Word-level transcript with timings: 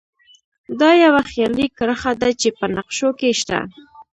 دا 0.79 0.89
یوه 1.03 1.21
خیالي 1.31 1.65
کرښه 1.77 2.11
ده 2.21 2.29
چې 2.41 2.49
په 2.57 2.65
نقشو 2.77 3.09
کې 3.19 3.29
شته 3.39 3.59